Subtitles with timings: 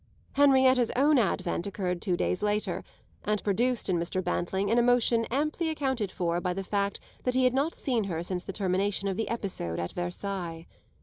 [0.31, 2.83] Henrietta's own advent occurred two days later
[3.23, 4.23] and produced in Mr.
[4.23, 8.23] Bantling an emotion amply accounted for by the fact that he had not seen her
[8.23, 10.65] since the termination of the episode at Versailles.